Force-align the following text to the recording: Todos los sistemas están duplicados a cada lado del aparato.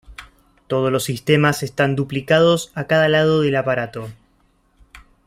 Todos 0.65 0.91
los 0.91 1.03
sistemas 1.03 1.61
están 1.61 1.95
duplicados 1.95 2.71
a 2.73 2.85
cada 2.85 3.07
lado 3.07 3.41
del 3.43 3.55
aparato. 3.55 4.09